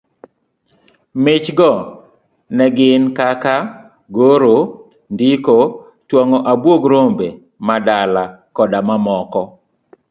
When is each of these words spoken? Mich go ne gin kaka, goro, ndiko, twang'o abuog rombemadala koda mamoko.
Mich 1.23 1.47
go 1.59 1.71
ne 2.55 2.65
gin 2.77 3.03
kaka, 3.17 3.55
goro, 4.15 4.55
ndiko, 5.13 5.55
twang'o 6.07 6.37
abuog 6.51 6.83
rombemadala 6.93 8.23
koda 8.55 8.79
mamoko. 8.87 9.41